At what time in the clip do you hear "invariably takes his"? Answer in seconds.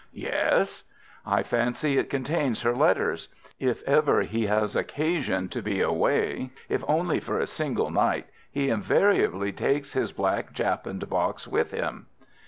8.71-10.11